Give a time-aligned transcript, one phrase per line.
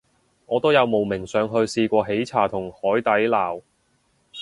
[0.47, 3.61] 我都有慕名上去試過喜茶同海底撈